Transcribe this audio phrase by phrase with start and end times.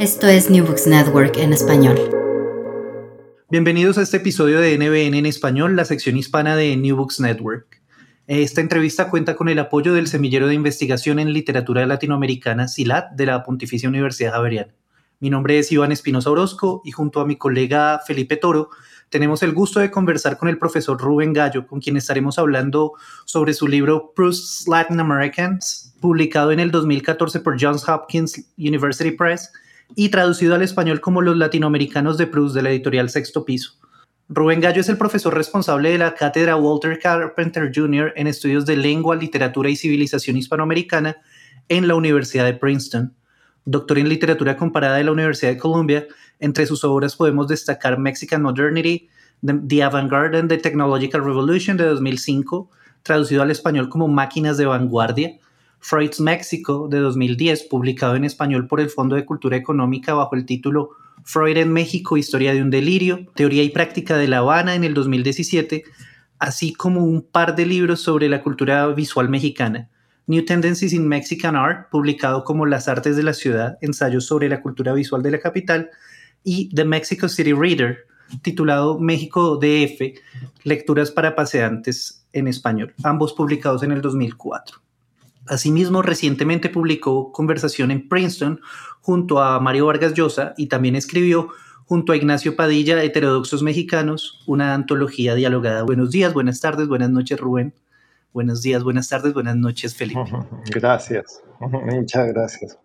[0.00, 1.98] esto es New Books Network en español.
[3.50, 7.80] Bienvenidos a este episodio de NBN en español, la sección hispana de New Books Network.
[8.26, 13.26] Esta entrevista cuenta con el apoyo del Semillero de Investigación en Literatura Latinoamericana, SILAT, de
[13.26, 14.74] la Pontificia Universidad Javeriana.
[15.20, 18.70] Mi nombre es Iván Espinosa Orozco y junto a mi colega Felipe Toro
[19.10, 22.94] tenemos el gusto de conversar con el profesor Rubén Gallo, con quien estaremos hablando
[23.26, 29.52] sobre su libro Proust's Latin Americans, publicado en el 2014 por Johns Hopkins University Press
[29.96, 33.74] y traducido al español como Los Latinoamericanos de Proust de la editorial Sexto Piso.
[34.28, 38.12] Rubén Gallo es el profesor responsable de la cátedra Walter Carpenter Jr.
[38.16, 41.18] en estudios de lengua, literatura y civilización hispanoamericana
[41.68, 43.14] en la Universidad de Princeton.
[43.66, 46.06] Doctor en literatura comparada de la Universidad de Columbia,
[46.40, 49.08] entre sus obras podemos destacar Mexican Modernity,
[49.42, 52.70] The Avant-Garde and the Technological Revolution de 2005,
[53.02, 55.38] traducido al español como Máquinas de Vanguardia,
[55.86, 60.46] Freud's México de 2010, publicado en español por el Fondo de Cultura Económica bajo el
[60.46, 60.92] título
[61.24, 64.94] Freud en México, Historia de un Delirio, Teoría y Práctica de La Habana en el
[64.94, 65.84] 2017,
[66.38, 69.90] así como un par de libros sobre la cultura visual mexicana.
[70.26, 74.62] New Tendencies in Mexican Art, publicado como Las Artes de la Ciudad, ensayos sobre la
[74.62, 75.90] cultura visual de la capital,
[76.42, 78.06] y The Mexico City Reader,
[78.40, 80.18] titulado México DF,
[80.62, 84.83] Lecturas para Paseantes en Español, ambos publicados en el 2004.
[85.46, 88.60] Asimismo, recientemente publicó Conversación en Princeton
[89.00, 91.50] junto a Mario Vargas Llosa y también escribió
[91.86, 95.82] junto a Ignacio Padilla, Heterodoxos Mexicanos, una antología dialogada.
[95.82, 97.74] Buenos días, buenas tardes, buenas noches, Rubén.
[98.32, 100.24] Buenos días, buenas tardes, buenas noches, Felipe.
[100.70, 102.78] Gracias, muchas gracias.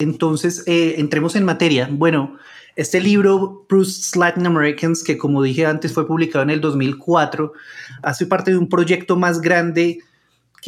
[0.00, 1.88] Entonces, eh, entremos en materia.
[1.90, 2.38] Bueno,
[2.76, 7.52] este libro, Proust's Latin Americans, que como dije antes fue publicado en el 2004,
[8.02, 9.98] hace parte de un proyecto más grande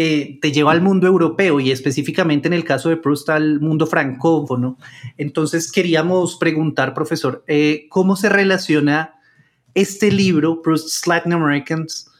[0.01, 3.87] que te lleva al mundo europeo y específicamente en el caso de Proust al mundo
[3.87, 4.79] francófono.
[5.19, 9.21] Entonces queríamos preguntar, profesor, eh, ¿cómo se relaciona
[9.75, 12.11] este libro, Proust's Latin Americans,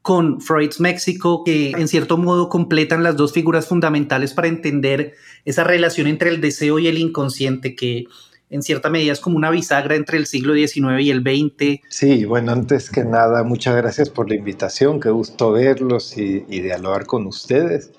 [0.00, 5.12] con Freud's México, que en cierto modo completan las dos figuras fundamentales para entender
[5.44, 8.06] esa relación entre el deseo y el inconsciente que
[8.50, 11.80] en cierta medida es como una bisagra entre el siglo XIX y el XX.
[11.88, 17.06] Sí, bueno, antes que nada, muchas gracias por la invitación, qué gusto verlos y, dialogar
[17.06, 17.90] con ustedes.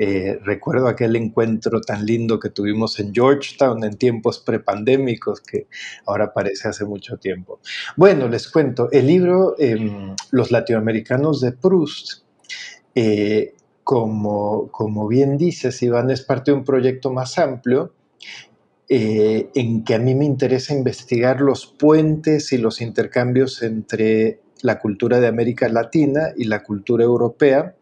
[0.00, 5.66] Eh, recuerdo aquel encuentro tan lindo que tuvimos en Georgetown en tiempos prepandémicos que
[6.06, 7.58] ahora parece hace mucho tiempo.
[7.96, 12.22] Bueno, les cuento, el libro em, Los latinoamericanos de Proust,
[12.94, 17.92] eh, como, como bien dices, Iván, es parte de un proyecto más amplio
[18.88, 24.78] eh, en que a mí me interesa investigar los puentes y los intercambios entre la
[24.78, 27.74] cultura de América Latina y la cultura europea,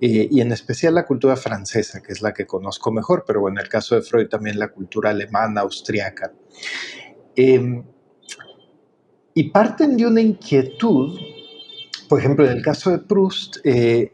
[0.00, 3.56] eh, y en especial la cultura francesa, que es la que conozco mejor, pero en
[3.56, 6.32] el caso de Freud también la cultura alemana, austriaca.
[7.34, 7.84] Em,
[9.34, 11.18] y parten de una inquietud,
[12.08, 14.12] por ejemplo, en el caso de Proust, eh,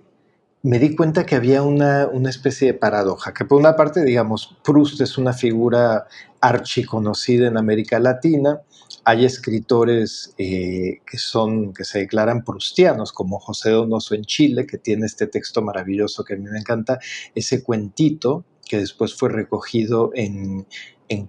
[0.63, 5.01] me di cuenta que había una, especie de paradoja, que por una parte, digamos, Proust
[5.01, 6.07] es una figura
[6.41, 8.61] archiconocida en América Latina,
[9.05, 14.79] hay escritores eh, que, son, que se declaran prustianos, como José Donoso en Chile, que
[14.79, 16.99] tiene este texto maravilloso que a mí me encanta,
[17.35, 20.67] ese cuentito que después fue recogido en,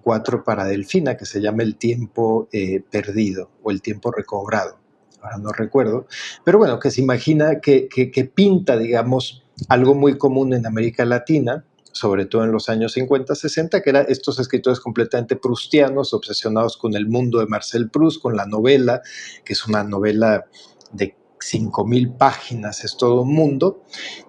[0.02, 4.79] Cuatro para Delfina, que se llama El tiempo eh, perdido o El tiempo recobrado.
[5.22, 6.06] Ahora no recuerdo.
[6.44, 11.64] Pero bueno, que se imagina que, que pinta, digamos, algo muy común en América Latina,
[11.92, 16.94] sobre todo en los años 50, 60, que eran estos escritores completamente prustianos, obsesionados con
[16.94, 19.02] el mundo de Marcel Proust, con la novela,
[19.44, 20.46] que es una novela
[20.92, 23.82] de 5.000 páginas, es todo un mundo,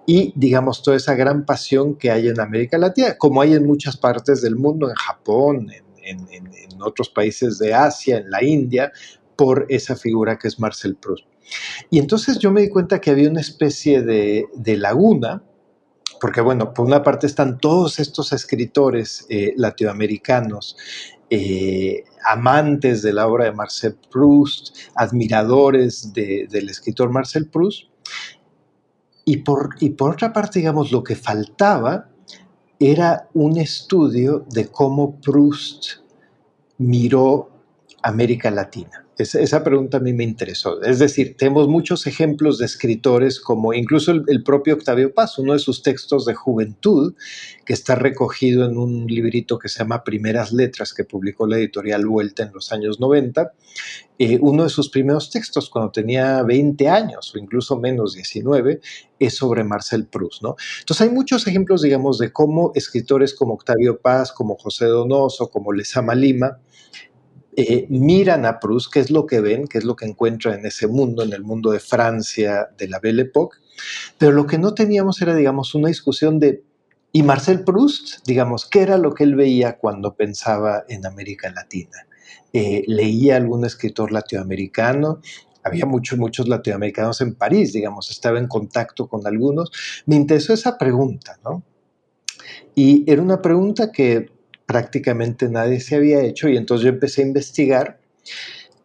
[0.05, 3.97] y digamos toda esa gran pasión que hay en América Latina, como hay en muchas
[3.97, 5.91] partes del mundo, en Japón, en,
[6.83, 8.91] otros países de Asia, en la India,
[9.41, 11.25] por esa figura que es Marcel Proust.
[11.89, 14.47] Y entonces yo me di cuenta que había una especie de,
[14.77, 15.41] laguna
[16.19, 20.77] porque bueno, por una parte están todos estos escritores eh, latinoamericanos,
[21.31, 27.85] eh, amantes de la obra de Marcel Proust, admiradores del escritor Marcel Proust,
[29.25, 32.11] y por, y por otra parte, digamos, lo que faltaba
[32.79, 35.93] era un estudio de cómo Proust
[36.77, 37.49] miró
[38.03, 40.81] América Latina esa pregunta a mí me interesó.
[40.81, 45.59] Es decir, tenemos muchos ejemplos de escritores como incluso el, propio Octavio Paz, uno de
[45.59, 47.13] sus textos de juventud,
[47.65, 52.06] que está recogido en un librito que se llama Primeras Letras, que publicó la editorial
[52.06, 53.53] Vuelta en los años 90.
[54.19, 58.81] Eh, uno de sus primeros textos, cuando tenía 20 años o incluso menos 19,
[59.17, 60.44] es sobre Marcel Proust.
[60.44, 60.56] ¿no?
[60.79, 65.74] Entonces hay muchos ejemplos, digamos, de cómo escritores como Octavio Paz, como José Donoso, como
[65.74, 66.59] Lezama Lima,
[67.57, 70.65] eh, miran a Proust, qué es lo que ven, qué es lo que encuentran en
[70.65, 73.57] ese mundo, en el mundo de Francia de la Belle Époque,
[74.18, 76.63] pero lo que no teníamos era, digamos, una discusión de,
[77.12, 78.25] ¿y Marcel Proust?
[78.25, 82.07] Digamos, ¿qué era lo que él veía cuando pensaba en América Latina?
[82.53, 85.21] Eh, leía algún escritor latinoamericano,
[85.63, 89.71] había muchos, muchos latinoamericanos en París, digamos, estaba en contacto con algunos.
[90.06, 91.63] Me interesó esa pregunta, ¿no?
[92.75, 94.31] Y era una pregunta que
[94.71, 98.00] prácticamente nadie se había hecho y entonces yo empecé a investigar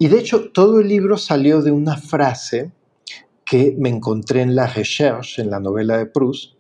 [0.01, 2.73] y de hecho todo el libro salió de una frase
[3.45, 6.55] que me encontré en La Recherche, en la novela de Proust,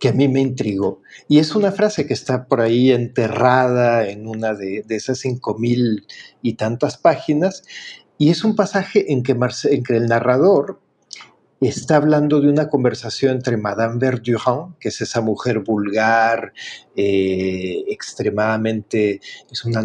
[0.00, 1.00] que a mí me intrigó.
[1.28, 5.56] Y es una frase que está por ahí enterrada en una de, de esas cinco
[5.56, 6.04] mil
[6.42, 7.62] y tantas páginas,
[8.18, 9.36] y es un pasaje en que,
[9.70, 10.80] en que el narrador
[11.68, 16.52] está hablando de una conversación entre Madame Verdurand, que es esa mujer vulgar,
[16.96, 19.20] eh, extremadamente,
[19.50, 19.82] es una,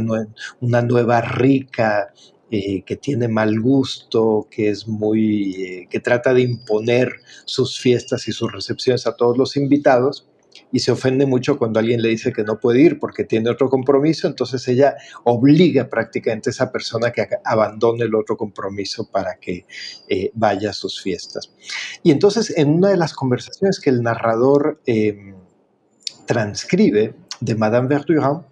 [0.59, 2.11] una nueva rica,
[2.49, 7.11] eh, que tiene mal gusto, que es muy, eh, que trata de imponer
[7.43, 10.29] sus fiestas y sus recepciones a todos los invitados,
[10.71, 13.69] y se ofende mucho cuando alguien le dice que no puede ir porque tiene otro
[13.69, 19.65] compromiso, entonces ella obliga prácticamente a esa persona que abandone el otro compromiso para que
[20.09, 21.51] eh, vaya a sus fiestas.
[22.03, 25.35] Y entonces en una de las conversaciones que el narrador em,
[26.25, 28.43] transcribe de Madame Verdurand,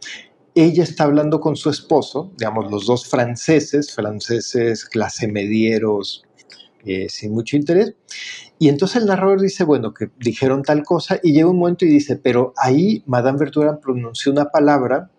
[0.55, 6.24] ella está hablando con su esposo, digamos, los dos franceses, franceses clase medieros,
[6.85, 7.93] eh, sin mucho interés.
[8.59, 11.89] Y entonces el narrador dice, bueno, que dijeron tal cosa, y llega un momento y
[11.89, 15.09] dice, pero ahí Madame Verduran pronunció una palabra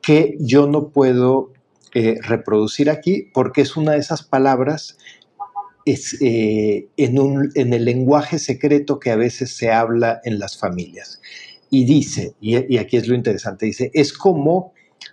[0.00, 1.52] que yo no puedo
[1.94, 4.96] eh, reproducir aquí porque es una de esas palabras
[5.84, 10.58] es, eh, en, un, en, el lenguaje secreto que a veces se habla en las
[10.58, 11.20] familias.
[11.70, 14.72] Y dice, y, aquí es lo interesante, dice, es como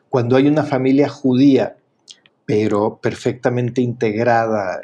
[0.10, 1.78] cuando hay una familia judía,
[2.46, 4.82] pero perfectamente integrada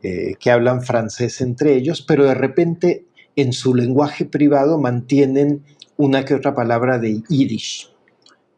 [0.00, 5.64] que hablan francés entre ellos, pero de repente en su lenguaje privado mantienen
[5.96, 7.90] una que otra palabra de yiddish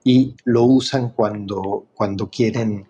[0.04, 2.86] y lo usan cuando, cuando quieren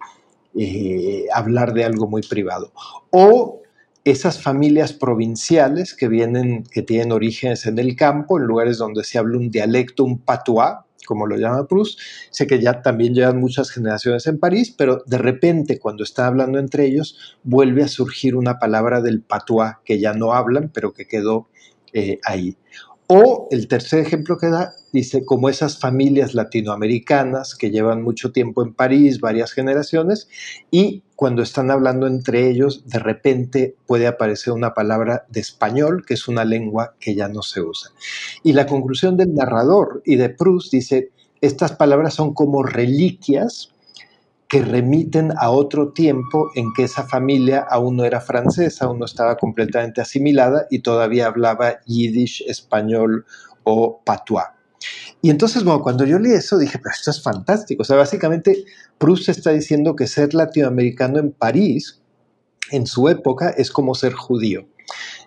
[0.56, 2.72] eh, hablar de algo muy privado.
[3.10, 3.62] O
[4.04, 9.18] esas familias provinciales que vienen, que tienen orígenes en el campo, en lugares donde se
[9.18, 11.98] habla un dialecto, un patois, como lo llama Proust.
[12.30, 16.58] Sé que ya también llevan muchas generaciones en París, pero de repente cuando está hablando
[16.58, 21.06] entre ellos vuelve a surgir una palabra del patois que ya no hablan, pero que
[21.06, 21.48] quedó
[21.92, 22.56] eh, ahí.
[23.12, 28.62] O el tercer ejemplo que da, dice, como esas familias latinoamericanas que llevan mucho tiempo
[28.62, 30.28] en París, varias generaciones,
[30.70, 36.14] y cuando están hablando entre ellos, de repente puede aparecer una palabra de español, que
[36.14, 37.90] es una lengua que ya no se usa.
[38.42, 41.10] Y la conclusión del narrador y de Proust dice,
[41.42, 43.74] estas palabras son como reliquias
[44.48, 49.04] que remiten a otro tiempo en que esa familia aún no era francesa, aún no
[49.04, 53.26] estaba completamente asimilada y todavía hablaba yiddish, español
[53.62, 54.46] o patois.
[55.22, 57.82] Y entonces, bueno, cuando yo leí eso dije, pero esto es fantástico.
[57.82, 58.64] O sea, básicamente
[58.98, 62.00] Proust está diciendo que ser latinoamericano en París,
[62.70, 64.66] en su época, es como ser judío.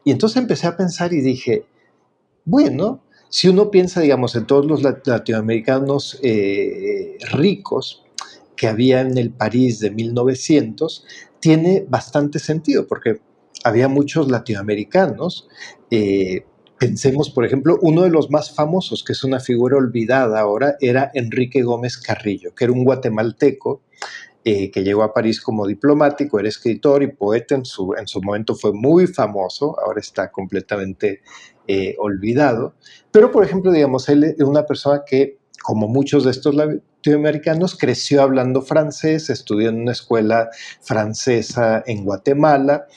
[0.04, 1.66] Y entonces empecé a pensar y dije,
[2.46, 8.04] bueno, si uno piensa, digamos, en todos los latinoamericanos eh, ricos
[8.56, 11.06] que había en el París de 1900,
[11.40, 13.22] tiene bastante sentido, porque
[13.64, 15.48] había muchos latinoamericanos.
[15.90, 16.46] Eh,
[16.84, 21.12] pensemos, por ejemplo, uno de los más famosos, que es una figura olvidada ahora, era
[21.14, 23.84] Enrique Gómez Carrillo, que era un guatemalteco
[24.44, 28.22] eh, que llegó a París como diplomático, era escritor y poeta, en su, en su
[28.22, 31.22] momento fue muy famoso, ahora está completamente
[31.70, 32.74] eh, olvidado.
[33.12, 36.54] Pero, por ejemplo, digamos, él es una persona que, como muchos de estos
[37.04, 40.50] latinoamericanos, creció hablando francés, estudió en una escuela
[40.82, 42.88] francesa en Guatemala.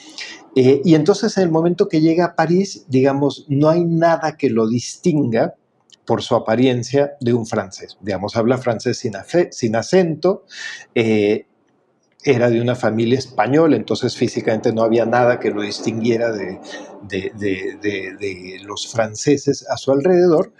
[0.54, 4.48] Eh, y entonces, en el momento que llega a París, digamos, no hay nada que
[4.48, 5.54] lo distinga
[6.06, 7.98] por su apariencia de un francés.
[8.00, 9.14] Digamos, habla francés sin,
[9.50, 10.44] sin acento,
[10.94, 11.46] eh,
[12.22, 16.60] era de una familia española, entonces físicamente no había nada que lo distinguiera de,
[17.02, 20.52] de, los franceses a su alrededor,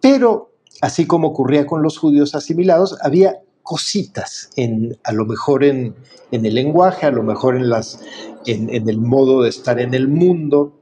[0.00, 0.51] pero
[0.82, 5.94] así como ocurría con los judíos asimilados, había cositas, en, a lo mejor en,
[6.32, 8.00] en el lenguaje, a lo mejor en, las,
[8.46, 10.76] en, el modo de estar en el mundo,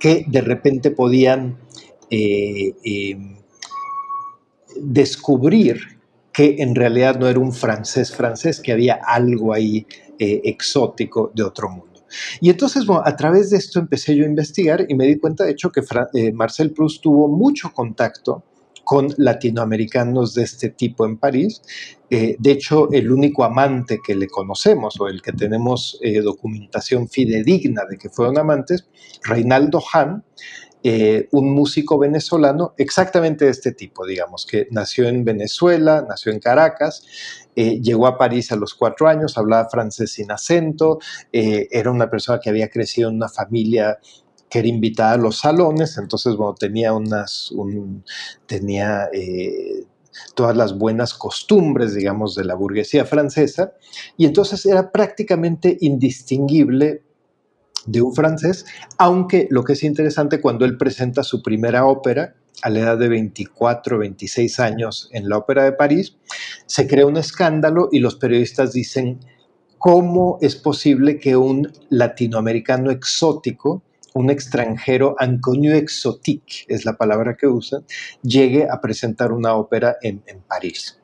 [0.00, 1.58] que de repente podían
[2.10, 3.36] eh, eh,
[4.76, 6.00] descubrir
[6.32, 9.86] que en realidad no era un francés francés, que había algo ahí
[10.18, 12.00] eh, exótico de otro mundo.
[12.40, 15.52] Y entonces, a través de esto empecé yo a investigar y me di cuenta, de
[15.52, 15.82] hecho, que
[16.32, 18.42] Marcel Proust tuvo mucho contacto
[18.90, 21.62] con latinoamericanos de este tipo en París.
[22.10, 27.96] de hecho, el único amante que le conocemos o el que tenemos documentación fidedigna de
[27.96, 28.88] que fueron amantes,
[29.22, 30.24] Reinaldo Hahn,
[30.82, 36.40] eh, un músico venezolano exactamente de este tipo, digamos, que nació en Venezuela, nació en
[36.40, 37.04] Caracas,
[37.54, 40.98] eh, llegó a París a los cuatro años, hablaba francés sin acento,
[41.32, 43.98] eh, era una persona que había crecido en una familia
[44.50, 47.52] que era invitada a los salones, entonces, tenía unas,
[48.46, 49.08] tenía
[50.34, 53.72] todas las buenas costumbres, digamos, de la burguesía francesa,
[54.16, 57.02] y entonces era prácticamente indistinguible
[57.86, 58.66] de un francés,
[58.98, 63.08] aunque lo que es interesante cuando él presenta su primera ópera a la edad de
[63.08, 66.16] 24, 26 años en la Ópera de París,
[66.66, 69.20] se crea un escándalo y los periodistas dicen,
[69.78, 73.82] ¿cómo es posible que un latinoamericano exótico,
[74.14, 77.84] un extranjero, inconnu exotique es la palabra que usan,
[78.22, 80.98] llegue a presentar una ópera en, en París?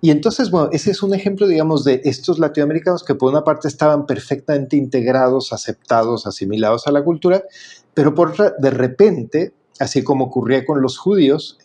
[0.00, 3.66] Y entonces, bueno, ese es un ejemplo, digamos, de estos latinoamericanos que por una parte
[3.66, 7.44] estaban perfectamente integrados, aceptados, asimilados a la cultura,
[7.94, 11.58] pero por otra, de repente, así como ocurría con los judíos,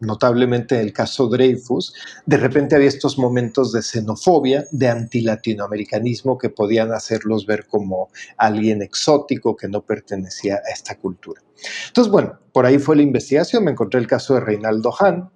[0.00, 1.94] notablemente en el caso Dreyfus,
[2.26, 8.82] de repente había estos momentos de xenofobia, de antilatinoamericanismo que podían hacerlos ver como alguien
[8.82, 11.42] exótico que no pertenecía a esta cultura.
[11.88, 15.30] Entonces, bueno, por ahí fue la investigación, me encontré el caso de Reinaldo Hahn,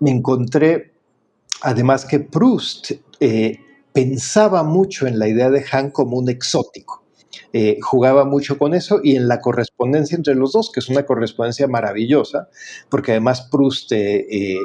[0.00, 0.92] me encontré
[1.62, 3.58] Además que Proust eh,
[3.92, 7.01] pensaba mucho en la idea de Han como un exótico.
[7.52, 11.04] Eh, jugaba mucho con eso y en la correspondencia entre los dos, que es una
[11.04, 12.48] correspondencia maravillosa,
[12.88, 14.58] porque además Proust eh,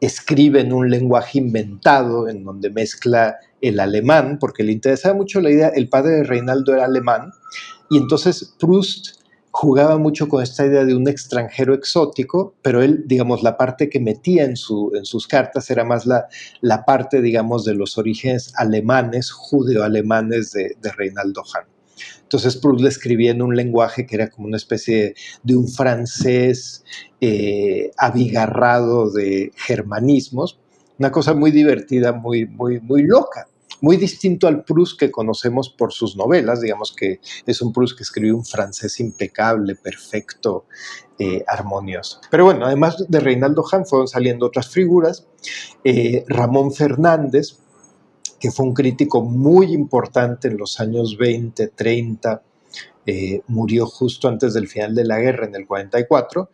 [0.00, 5.50] escribe en un lenguaje inventado, en donde mezcla el alemán, porque le interesaba mucho la
[5.50, 7.32] idea, el padre de Reinaldo era alemán,
[7.88, 13.42] y entonces Proust jugaba mucho con esta idea de un extranjero exótico, pero él, digamos,
[13.42, 17.74] la parte que metía en, su, en sus cartas era más la, parte, digamos, de
[17.74, 21.66] los orígenes alemanes, judeo-alemanes de, Reinaldo Hahn.
[22.22, 26.84] Entonces Proust le escribía en un lenguaje que era como una especie de, un francés
[27.20, 30.58] eh, abigarrado de germanismos,
[30.98, 33.48] una cosa muy divertida, muy, muy, muy loca
[33.82, 38.04] muy distinto al Proust que conocemos por sus novelas, digamos que es un Proust que
[38.04, 40.66] escribió un francés impecable, perfecto,
[41.18, 42.20] eh, armonioso.
[42.30, 45.26] Pero bueno, además de Reinaldo Hahn fueron saliendo otras figuras,
[45.82, 47.58] eh, Ramón Fernández,
[48.42, 52.42] que fue un crítico muy importante en los años 20, 30,
[53.06, 56.50] eh, murió justo antes del final de la guerra, en el 44,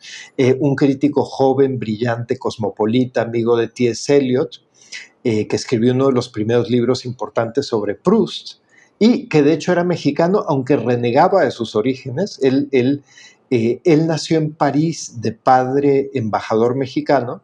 [0.61, 4.15] un crítico joven, brillante, cosmopolita, amigo de T.S.
[4.15, 4.69] Eliot,
[5.25, 8.61] eh, que escribió uno de los primeros libros importantes sobre Proust
[8.99, 12.39] y que de hecho era mexicano, aunque renegaba de sus orígenes.
[12.43, 13.03] Él, él,
[13.51, 17.43] eh, él nació en París de padre embajador mexicano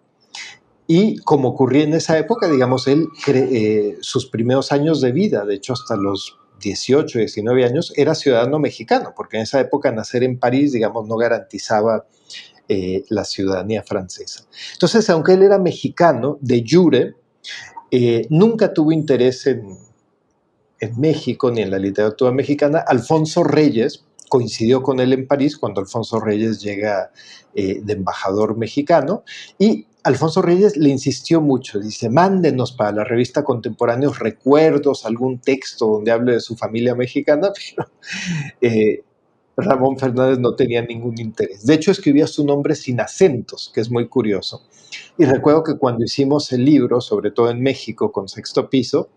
[0.86, 5.54] y como ocurría en esa época, digamos, él, eh, sus primeros años de vida, de
[5.54, 10.38] hecho hasta los 18, 19 años, era ciudadano mexicano, porque en esa época nacer en
[10.38, 12.06] París, digamos, no garantizaba
[13.10, 14.46] la ciudadanía francesa.
[14.72, 17.14] Entonces, aunque él era mexicano, de jure,
[17.96, 19.78] eh, nunca tuvo interés en,
[20.98, 22.84] México ni en la literatura mexicana.
[22.86, 27.10] Alfonso Reyes, coincidió con él en París cuando Alfonso Reyes llega
[27.54, 29.22] eh, de embajador mexicano
[29.58, 35.86] y Alfonso Reyes le insistió mucho, dice, mándenos para la revista Contemporáneos recuerdos, algún texto
[35.86, 37.88] donde hable de su familia mexicana, pero
[38.60, 39.02] eh,
[39.56, 41.64] Ramón Fernández no tenía ningún interés.
[41.64, 44.66] De hecho, escribía su nombre sin acentos, que es muy curioso.
[45.16, 49.08] Y recuerdo que cuando hicimos el libro, sobre todo en México, con sexto piso,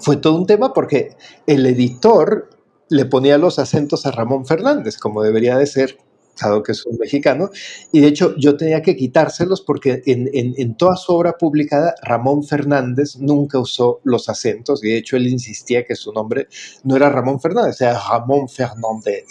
[0.00, 2.50] fue todo un tema porque el editor
[2.88, 5.98] le ponía los acentos a Ramón Fernández, como debería de ser
[6.46, 7.50] dado que es un mexicano,
[7.92, 13.16] y de hecho yo tenía que quitárselos porque en, toda su obra publicada Ramón Fernández
[13.18, 16.48] nunca usó los acentos, y de hecho él insistía que su nombre
[16.84, 19.24] no era Ramón Fernández, era Ramón Fernández.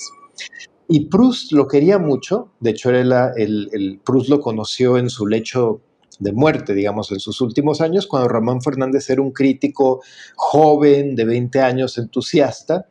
[0.89, 5.81] Y Proust lo quería mucho, de hecho el, el Proust lo conoció en su lecho
[6.19, 10.01] de muerte, digamos, en sus últimos años, cuando Ramón Fernández era un crítico
[10.35, 12.87] joven de 20 años, entusiasta,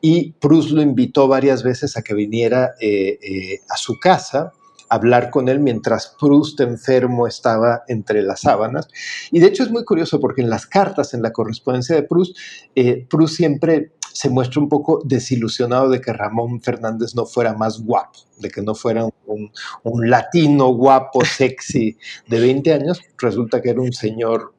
[0.00, 4.52] y Proust lo invitó varias veces a que viniera eh, eh, a su casa
[4.90, 8.88] a hablar con él mientras Proust enfermo estaba entre las sábanas.
[9.30, 12.36] Y de hecho es muy curioso porque en las cartas, en la correspondencia de Proust,
[12.74, 17.80] eh, Proust siempre se muestra un poco desilusionado de que Ramón Fernández no fuera más
[17.80, 19.52] guapo, de que no fuera un,
[19.84, 23.00] un latino guapo, sexy de 20 años.
[23.16, 24.54] Resulta que era un señor,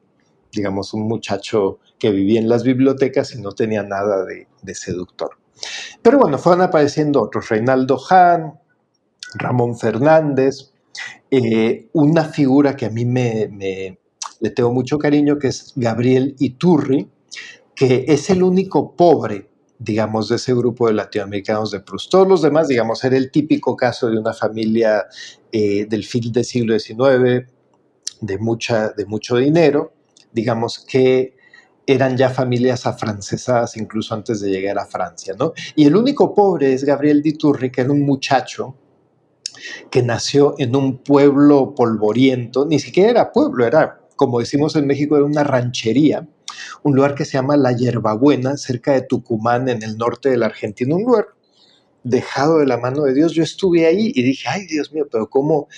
[0.52, 5.30] digamos, un muchacho que vivía en las bibliotecas y no tenía nada de, seductor.
[6.02, 8.54] Pero bueno, fueron apareciendo otros, Reinaldo Hahn,
[9.34, 10.72] Ramón Fernández,
[11.30, 13.98] eh, una figura que a mí me,
[14.40, 17.08] le tengo mucho cariño, que es Gabriel Iturri,
[17.74, 22.10] que es el único pobre, digamos, de ese grupo de latinoamericanos de Proust.
[22.10, 25.06] Todos los demás, digamos, era el típico caso de una familia
[25.52, 27.46] eh, del fin del siglo XIX,
[28.20, 29.92] de, mucha, de mucho dinero,
[30.32, 31.34] digamos, que
[31.86, 35.52] eran ya familias afrancesadas incluso antes de llegar a Francia, ¿no?
[35.74, 38.76] Y el único pobre es Gabriel Diturri, que era un muchacho
[39.90, 45.16] que nació en un pueblo polvoriento, ni siquiera era pueblo, era, como decimos en México,
[45.16, 46.28] era una ranchería,
[46.82, 50.46] un lugar que se llama La Yerbabuena, cerca de Tucumán, en el norte de la
[50.46, 51.26] Argentina, un lugar
[52.02, 53.32] dejado de la mano de Dios.
[53.32, 55.68] Yo estuve ahí y dije, ay Dios mío, pero ¿cómo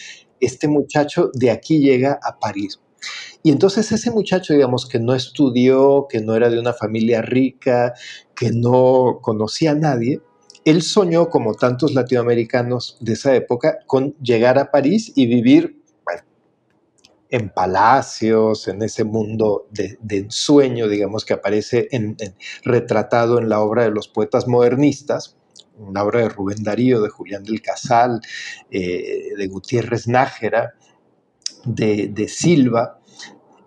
[0.40, 2.80] este muchacho de aquí llega a París?
[3.42, 7.94] Y entonces ese muchacho, digamos, que no estudió, que no era de una familia rica,
[8.34, 10.20] que no conocía a nadie,
[10.64, 15.82] él soñó, como tantos latinoamericanos de esa época, con llegar a París y vivir
[17.32, 22.14] en palacios, en ese mundo de, ensueño, digamos, que aparece en,
[22.62, 25.38] retratado en la obra de los poetas modernistas,
[25.94, 28.20] la obra de Rubén Darío, de Julián del Casal,
[28.70, 30.74] eh, de Gutiérrez Nájera,
[31.64, 32.98] de, Silva.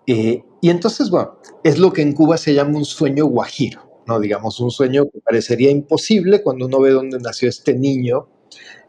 [0.06, 4.20] Eh, y entonces, bueno, es lo que en Cuba se llama un sueño guajiro, ¿no?
[4.20, 8.28] Digamos, un sueño que parecería imposible cuando uno ve dónde nació este niño,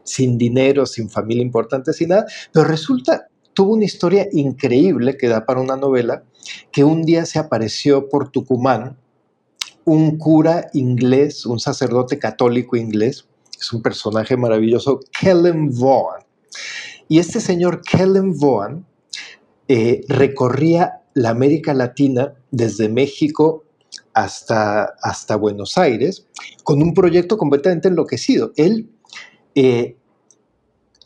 [0.04, 5.44] sin dinero, sin familia importante, sin nada, pero resulta, tuvo una historia increíble que da
[5.44, 6.24] para una novela,
[6.72, 8.96] que un día se apareció por Tucumán
[9.84, 13.26] un cura inglés, un sacerdote católico inglés,
[13.58, 16.22] es un personaje maravilloso, Kellen Vaughan.
[17.08, 18.86] Y este señor Kellen Vaughan
[19.68, 23.64] eh, recorría la América Latina desde México
[24.14, 26.26] hasta, hasta Buenos Aires
[26.64, 28.52] con un proyecto completamente enloquecido.
[28.56, 28.88] Él
[29.54, 29.96] eh,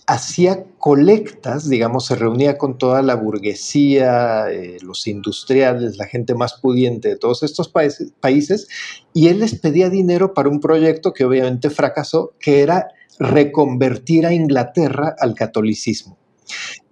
[0.06, 6.54] hacía colectas, digamos, se reunía con toda la burguesía, eh, los industriales, la gente más
[6.60, 8.68] pudiente de todos estos países, países,
[9.14, 14.32] y él les pedía dinero para un proyecto que obviamente fracasó, que era reconvertir a
[14.32, 16.18] Inglaterra al catolicismo.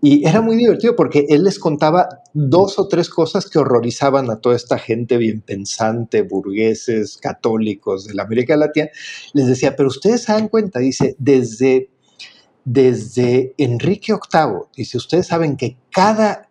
[0.02, 4.40] Y era muy divertido porque él les contaba dos o tres cosas que horrorizaban a
[4.40, 8.88] toda esta gente bien pensante, burgueses, católicos de la América Latina.
[9.34, 11.90] Les decía, pero ustedes se dan cuenta, dice, desde,
[12.64, 16.48] desde Enrique VIII, dice, ustedes saben que cada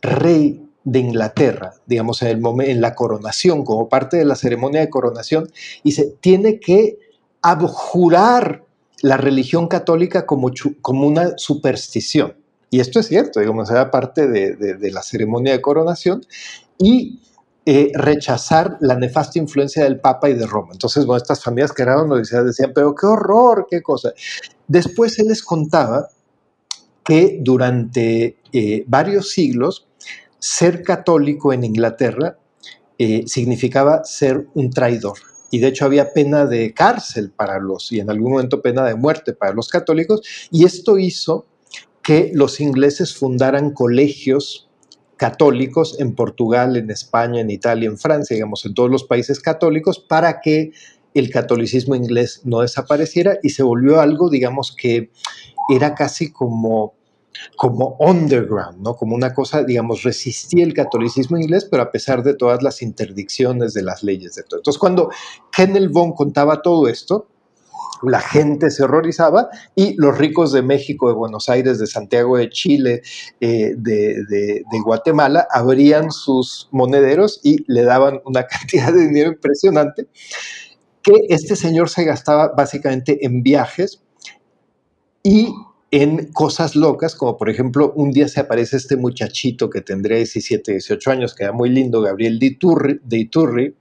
[0.00, 5.50] rey de Inglaterra, digamos, en, en la coronación, como parte de la ceremonia de coronación,
[5.84, 6.98] dice, tiene que
[7.42, 8.65] abjurar
[9.02, 12.36] la religión católica como, como una superstición.
[12.70, 16.24] Y esto es cierto, digamos, era parte de, la ceremonia de coronación
[16.78, 17.20] y
[17.64, 20.70] eh, rechazar la nefasta influencia del Papa y de Roma.
[20.72, 24.12] Entonces, bueno, estas familias que eran decían, decían, pero qué horror, qué cosa.
[24.66, 26.08] Después él les contaba
[27.04, 29.86] que durante eh, varios siglos
[30.38, 32.36] ser católico en Inglaterra
[32.98, 35.18] eh, significaba ser un traidor.
[35.50, 38.94] Y de hecho había pena de cárcel para los, y en algún momento pena de
[38.94, 41.46] muerte para los católicos, y esto hizo
[42.02, 44.68] que los ingleses fundaran colegios
[45.16, 49.98] católicos en Portugal, en España, en Italia, en Francia, digamos, en todos los países católicos,
[49.98, 50.72] para que
[51.14, 55.10] el catolicismo inglés no desapareciera y se volvió algo, digamos, que
[55.72, 56.94] era casi como
[57.56, 58.96] como underground, ¿no?
[58.96, 63.74] Como una cosa, digamos, resistía el catolicismo inglés, pero a pesar de todas las interdicciones
[63.74, 64.60] de las leyes de todo.
[64.60, 65.10] Entonces, cuando
[65.52, 67.28] Kennel Von contaba todo esto,
[68.02, 72.50] la gente se horrorizaba y los ricos de México, de Buenos Aires, de Santiago de
[72.50, 73.02] Chile,
[73.40, 80.08] eh, de, de, Guatemala, abrían sus monederos y le daban una cantidad de dinero impresionante
[81.02, 84.02] que este señor se gastaba básicamente en viajes
[85.22, 85.54] y
[86.02, 90.72] en cosas locas, como por ejemplo, un día se aparece este muchachito que tendría 17,
[90.72, 93.74] 18 años, que era muy lindo, Gabriel de Iturri, de Iturri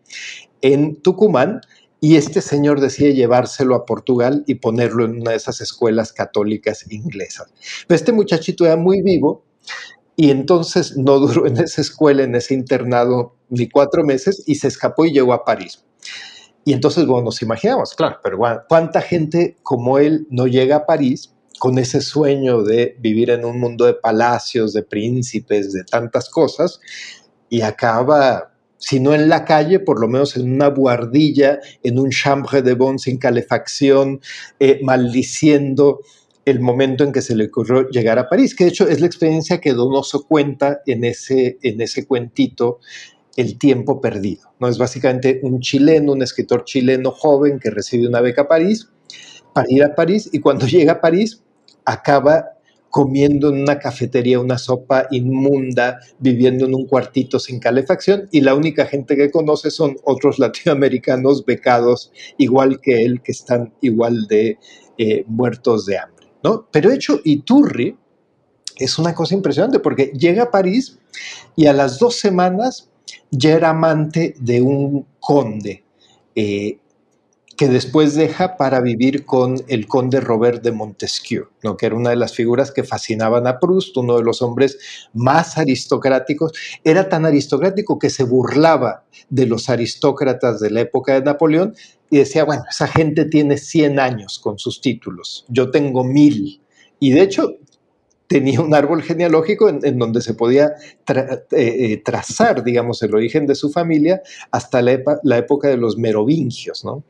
[0.61, 1.59] en Tucumán,
[1.99, 6.89] y este señor decide llevárselo a Portugal y ponerlo en una de esas escuelas católicas
[6.89, 7.53] inglesas.
[7.85, 9.43] Pero este muchachito era muy vivo
[10.15, 14.69] y entonces no duró en esa escuela, en ese internado, ni cuatro meses y se
[14.69, 15.83] escapó y llegó a París.
[16.63, 21.34] Y entonces, bueno, nos imaginamos, claro, pero ¿cuánta gente como él no llega a París
[21.59, 26.79] con ese sueño de vivir en un mundo de palacios, de príncipes, de tantas cosas,
[27.49, 32.09] y acaba, si no en la calle, por lo menos en una buhardilla, en un
[32.09, 34.21] chambre de bon sin calefacción,
[34.59, 35.99] eh, maldiciendo
[36.45, 39.07] el momento en que se le ocurrió llegar a París, que de hecho es la
[39.07, 42.79] experiencia que Donoso cuenta en ese, en ese cuentito,
[43.37, 44.53] El tiempo perdido.
[44.59, 44.69] ¿no?
[44.69, 48.87] Es básicamente un chileno, un escritor chileno joven que recibe una beca a París
[49.53, 51.41] para ir a París y cuando llega a París
[51.85, 52.55] acaba
[52.95, 58.55] comiendo en una cafetería una sopa inmunda, viviendo en un cuartito sin calefacción y la
[58.55, 64.57] única gente que conoce son otros latinoamericanos becados igual que él, que están igual de
[64.97, 66.27] eh, muertos de hambre.
[66.41, 66.69] ¿no?
[66.71, 67.97] Pero hecho, Iturri
[68.77, 70.97] es una cosa impresionante porque llega a París
[71.57, 72.89] y a las dos semanas
[73.29, 75.83] ya era amante de un conde.
[76.33, 76.77] Eh,
[77.55, 82.17] que después deja para vivir con el conde Robert de Montesquieu, que era una de
[82.17, 84.77] las figuras que fascinaban a Proust, uno de los hombres
[85.13, 86.51] más aristocráticos.
[86.83, 91.75] Era tan aristocrático que se burlaba de los aristócratas de la época de Napoleón
[92.09, 96.61] y decía, bueno, esa gente tiene 100 años con sus títulos, yo tengo mil.
[96.99, 97.55] Y de hecho,
[98.27, 100.73] tenía un árbol genealógico en, donde se podía
[101.07, 106.83] eh, eh, trazar, digamos, el origen de su familia hasta la época de los merovingios,
[106.83, 107.03] ¿no?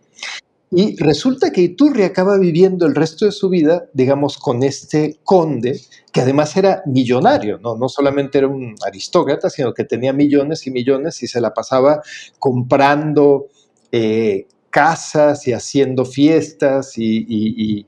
[0.71, 5.79] Y resulta que Iturri acaba viviendo el resto de su vida, digamos, con este conde,
[6.11, 7.75] que además era millonario, ¿no?
[7.75, 12.01] No solamente era un aristócrata, sino que tenía millones y millones y se la pasaba
[12.39, 13.47] comprando
[13.91, 17.85] eh, casas y haciendo fiestas y,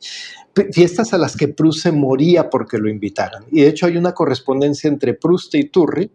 [0.72, 3.44] fiestas a las que Proust se moría porque lo invitaran.
[3.52, 6.10] Y de hecho hay una correspondencia entre Proust y Turri,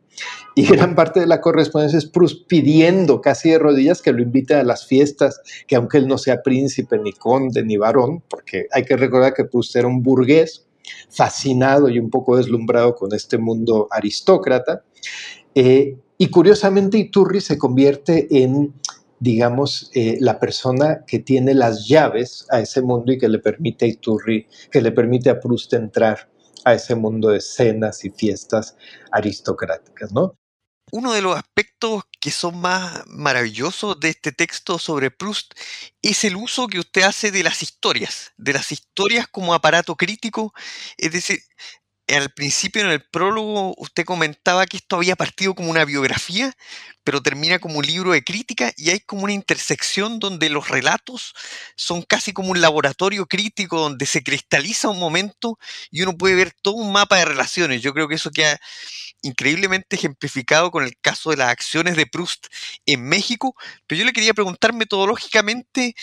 [0.54, 4.54] y gran parte de la correspondencia es Proust pidiendo casi de rodillas que lo invite
[4.54, 8.86] a las fiestas, que aunque él no sea príncipe, ni conde, ni varón, porque hay
[8.86, 10.66] que recordar que Proust era un burgués,
[11.10, 14.82] fascinado y un poco deslumbrado con este mundo aristócrata.
[15.54, 18.72] Eh, y curiosamente Iturri se convierte en
[19.22, 23.84] digamos, eh, la persona que tiene las llaves a ese mundo y que le permite
[23.84, 26.28] a Iturri, que le permite a Proust entrar
[26.64, 28.76] a ese mundo de cenas y fiestas
[29.12, 30.34] aristocráticas, ¿no?
[30.90, 35.54] Uno de los aspectos que son más maravillosos de este texto sobre Proust
[36.02, 40.52] es el uso que usted hace de las historias, de las historias como aparato crítico,
[40.98, 41.38] es decir,
[42.08, 46.52] al principio en el prólogo usted comentaba que esto había partido como una biografía,
[47.04, 51.34] pero termina como un libro de crítica y hay como una intersección donde los relatos
[51.76, 55.58] son casi como un laboratorio crítico donde se cristaliza un momento
[55.90, 57.82] y uno puede ver todo un mapa de relaciones.
[57.82, 58.60] Yo creo que eso queda
[59.22, 62.46] increíblemente ejemplificado con el caso de las acciones de Proust
[62.86, 63.54] en México,
[63.86, 65.94] pero yo le quería preguntar metodológicamente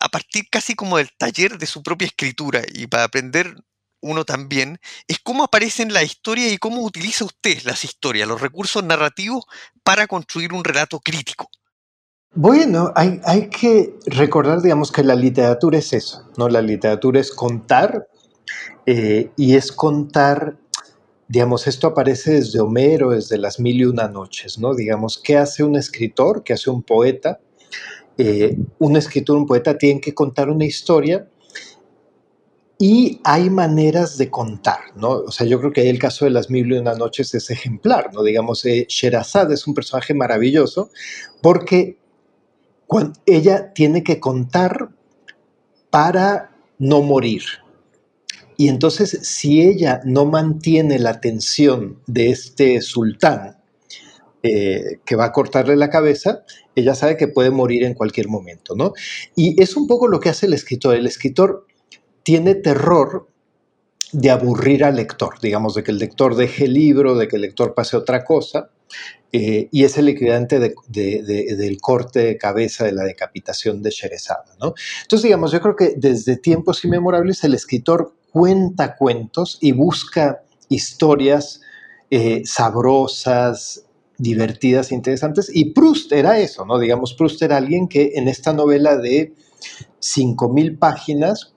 [0.00, 3.54] a partir casi como del taller de su propia escritura y para aprender
[4.00, 8.82] uno también, es cómo aparecen la historia y cómo utiliza usted las historias, los recursos
[8.82, 9.44] narrativos
[9.82, 11.48] para construir un relato crítico.
[12.32, 16.48] Bueno, hay, hay que recordar, digamos, que la literatura es eso, ¿no?
[16.48, 18.06] La literatura es contar
[18.86, 20.56] eh, y es contar,
[21.26, 24.74] digamos, esto aparece desde Homero, desde las mil y una noches, ¿no?
[24.74, 26.44] Digamos, ¿qué hace un escritor?
[26.44, 27.40] ¿Qué hace un poeta?
[28.16, 31.28] Eh, un escritor, un poeta tienen que contar una historia
[32.82, 35.10] y hay maneras de contar, ¿no?
[35.10, 38.08] O sea, yo creo que el caso de las mil y una noches es ejemplar,
[38.14, 38.22] ¿no?
[38.22, 40.90] Digamos, eh, Sherazade es un personaje maravilloso
[41.42, 41.98] porque
[42.86, 44.88] cuando ella tiene que contar
[45.90, 47.42] para no morir.
[48.56, 53.58] Y entonces, si ella no mantiene la atención de este sultán
[54.42, 58.74] eh, que va a cortarle la cabeza, ella sabe que puede morir en cualquier momento,
[58.74, 58.94] ¿no?
[59.36, 60.96] Y es un poco lo que hace el escritor.
[60.96, 61.66] El escritor
[62.22, 63.28] tiene terror
[64.12, 67.42] de aburrir al lector, digamos, de que el lector deje el libro, de que el
[67.42, 68.70] lector pase otra cosa,
[69.32, 74.74] eh, y es el equivalente del corte de cabeza de la decapitación de Sherezada, ¿no?
[75.02, 81.60] Entonces, digamos, yo creo que desde tiempos inmemorables el escritor cuenta cuentos y busca historias
[82.10, 83.84] eh, sabrosas,
[84.18, 85.50] divertidas, interesantes.
[85.52, 86.78] Y Proust era eso, ¿no?
[86.78, 89.32] Digamos, Proust era alguien que en esta novela de
[90.00, 91.54] 5.000 páginas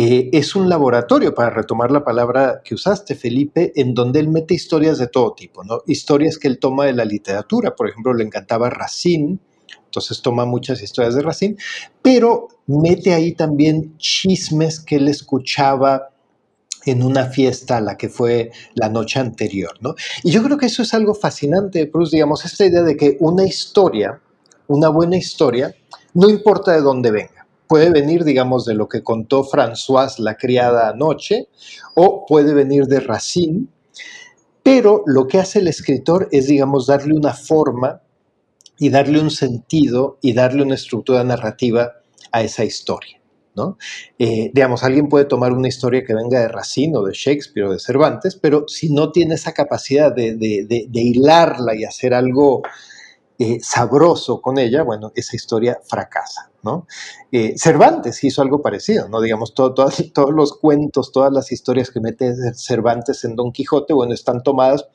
[0.00, 4.54] eh, es un laboratorio, para retomar la palabra que usaste, Felipe, en donde él mete
[4.54, 5.82] historias de todo tipo, ¿no?
[5.88, 9.40] Historias que él toma de la literatura, por ejemplo, le encantaba Racine,
[9.86, 11.56] entonces toma muchas historias de Racine,
[12.00, 16.10] pero mete ahí también chismes que él escuchaba
[16.86, 19.96] en una fiesta a la que fue la noche anterior, ¿no?
[20.22, 23.44] Y yo creo que eso es algo fascinante Proust, digamos, esta idea de que una
[23.44, 24.20] historia,
[24.68, 25.74] una buena historia,
[26.14, 27.37] no importa de dónde venga.
[27.68, 31.48] Puede venir, digamos, de lo que contó Françoise la criada anoche,
[31.94, 33.66] o puede venir de Racine,
[34.62, 38.02] pero lo que hace el escritor es, digamos, darle una forma
[38.78, 41.92] y darle un sentido y darle una estructura narrativa
[42.32, 43.18] a esa historia.
[44.18, 47.72] Eh, digamos, alguien puede tomar una historia que venga de Racine o de Shakespeare o
[47.72, 52.62] de Cervantes, pero si no tiene esa capacidad de, hilarla y hacer algo
[53.38, 56.86] eh, sabroso con ella, bueno, esa historia fracasa, ¿no?
[57.30, 59.20] Eh, Cervantes hizo algo parecido, ¿no?
[59.20, 64.42] Digamos, todos los cuentos, todas las historias que mete Cervantes en Don Quijote, bueno, están
[64.42, 64.86] tomadas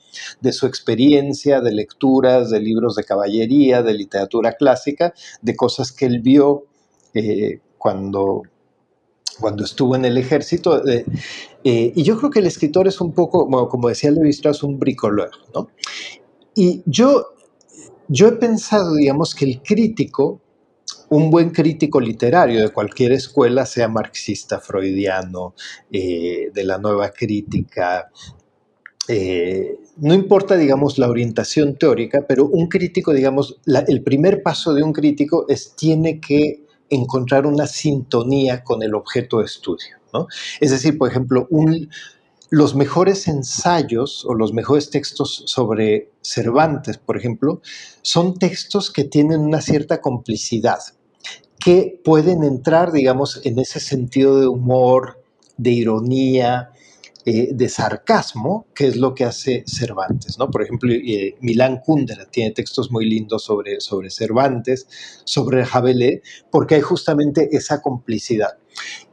[0.42, 6.06] de su experiencia, de lecturas, de libros de caballería, de literatura clásica, de cosas que
[6.06, 6.66] él vio
[7.78, 8.44] cuando
[9.40, 10.86] cuando estuvo en el ejército.
[10.88, 11.06] Eh,
[11.64, 14.80] eh, y yo creo que el escritor es un poco, como decía Levi Strauss, un
[14.80, 15.70] bricoleur, ¿no?
[16.56, 17.34] Y yo,
[18.14, 20.42] yo he pensado, digamos, que el crítico,
[21.10, 25.56] un buen crítico literario de cualquier escuela, sea marxista, freudiano,
[25.92, 28.10] eh, de la nueva crítica,
[29.98, 34.94] no importa, digamos, la orientación teórica, pero un crítico, digamos, el primer paso de un
[34.94, 39.98] crítico es tiene que encontrar una sintonía con el objeto de estudio.
[40.14, 40.28] ¿no?
[40.60, 41.48] Es decir, por ejemplo,
[42.54, 47.64] los mejores ensayos o los mejores textos sobre Cervantes, por ejemplo,
[48.04, 50.78] son textos que tienen una cierta complicidad,
[51.58, 55.24] que pueden entrar, digamos, en ese sentido de humor,
[55.58, 56.70] de ironía,
[57.26, 60.38] eh, de sarcasmo, que es lo que hace Cervantes.
[60.38, 60.52] ¿no?
[60.52, 64.88] Por ejemplo, eh, Milán Kundera tiene textos muy lindos sobre, sobre Cervantes,
[65.24, 66.20] sobre Rabelais,
[66.52, 68.58] porque hay justamente esa complicidad.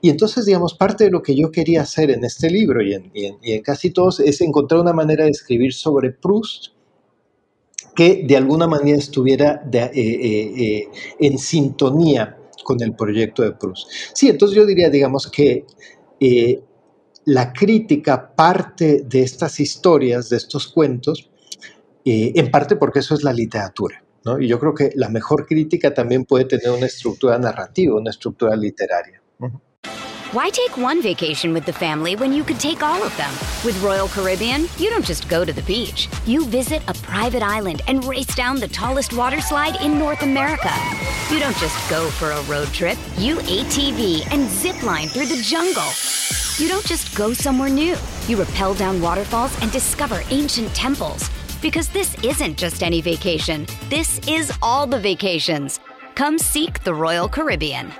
[0.00, 3.62] Y entonces, digamos, parte de lo que yo quería hacer en este libro y en,
[3.62, 6.72] casi todos es encontrar una manera de escribir sobre Proust
[7.94, 10.88] que de alguna manera estuviera eh,
[11.20, 13.88] en sintonía con el proyecto de Proust.
[14.14, 15.64] Sí, entonces yo diría, digamos, que
[17.24, 21.30] la crítica parte de estas historias, de estos cuentos,
[22.04, 24.02] eh, en parte porque eso es la literatura.
[24.24, 24.40] ¿no?
[24.40, 28.56] Y yo creo que la mejor crítica también puede tener una estructura narrativa, una estructura
[28.56, 29.20] literaria.
[30.32, 33.32] Why take one vacation with the family when you could take all of them?
[33.64, 36.08] With Royal Caribbean, you don't just go to the beach.
[36.24, 40.70] You visit a private island and race down the tallest water slide in North America.
[41.32, 42.96] You don't just go for a road trip.
[43.18, 45.90] You ATV and zip line through the jungle.
[46.60, 47.96] You don't just go somewhere new.
[48.28, 51.30] You rappel down waterfalls and discover ancient temples.
[51.62, 55.80] Because this isn't just any vacation, this is all the vacations.
[56.16, 57.90] Come seek the Royal Caribbean.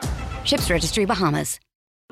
[0.45, 1.59] Ships Registry Bahamas.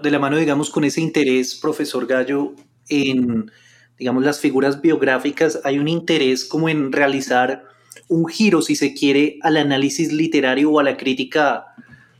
[0.02, 2.54] De la mano, digamos, con ese interés, profesor Gallo,
[2.88, 3.50] en,
[3.98, 7.64] digamos, las figuras biográficas, hay un interés como en realizar
[8.08, 11.66] un giro, si se quiere, al análisis literario o a la crítica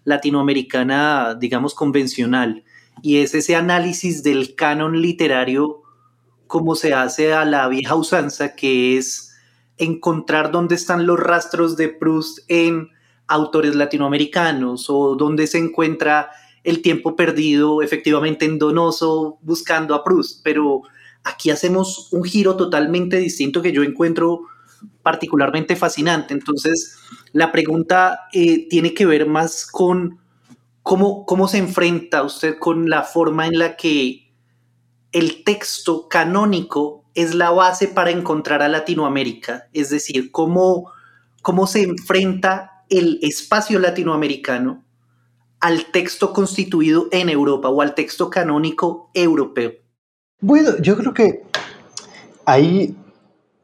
[0.05, 2.62] latinoamericana, digamos, convencional
[3.03, 5.83] y es ese análisis del canon literario
[6.47, 9.33] como se hace a la vieja usanza, que es
[9.77, 12.89] encontrar dónde están los rastros de Proust en
[13.29, 16.31] autores latinoamericanos o dónde se encuentra
[16.65, 20.41] el tiempo perdido efectivamente en Donoso buscando a Proust.
[20.43, 20.83] Pero
[21.23, 24.41] aquí hacemos un giro totalmente distinto que yo encuentro
[25.03, 26.35] particularmente fascinante.
[26.35, 26.99] Entonces,
[27.33, 30.19] la pregunta eh, tiene que ver más con
[30.88, 34.33] ¿Cómo, se enfrenta usted con la forma en la que
[35.12, 39.68] el texto canónico es la base para encontrar a Latinoamérica?
[39.74, 40.90] Es decir, ¿cómo,
[41.42, 44.83] cómo se enfrenta el espacio latinoamericano
[45.61, 49.72] al texto constituido en Europa o al texto canónico europeo?
[50.40, 51.42] Bueno, yo creo que
[52.46, 52.96] ahí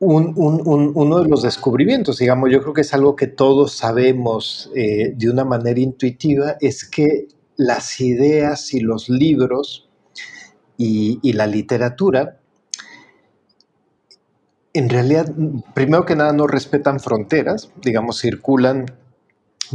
[0.00, 5.30] uno de los descubrimientos, digamos, yo creo que es algo que todos sabemos eh, de
[5.30, 9.88] una manera intuitiva, es que las ideas y los libros
[10.76, 12.40] y, la literatura,
[14.72, 15.32] en realidad,
[15.72, 18.86] primero que nada, no respetan fronteras, digamos, circulan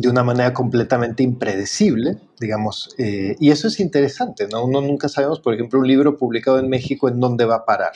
[0.01, 4.63] de una manera completamente impredecible, digamos, eh, y eso es interesante, ¿no?
[4.65, 7.93] Uno nunca sabemos, por ejemplo, un libro publicado en México en dónde va a parar,